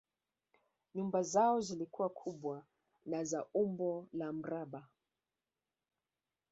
[0.95, 2.65] Nyumba zao zilikuwa kubwa
[3.05, 4.89] na za umbo la mraba